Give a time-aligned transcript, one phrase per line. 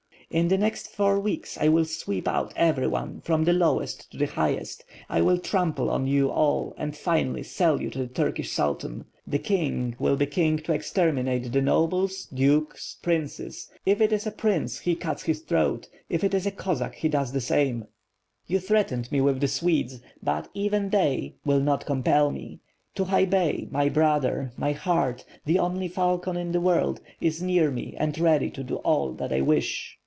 [0.33, 4.17] "In the next four weeks I will sweep out every one, from the lowest to
[4.17, 4.85] the highest.
[5.09, 9.03] I will trample on you all and finally sell you to the Turkish Sultan.
[9.27, 14.31] The king will be king to exterminate the nobles, dukes, princes; if it is a
[14.31, 17.57] prince he cuts his throat, if it is a Cossack, he does 6o8 WITH FIRE
[17.57, 17.81] AND SWORD.
[17.81, 17.87] the same.
[18.47, 22.61] You threatened me with the Swedes, but, even tliey, will not compel me.
[22.95, 27.95] Tukhay Bey, my brother, my heart, tlie only falcon in the world, is near me
[27.97, 29.97] and ready to do all that I wish."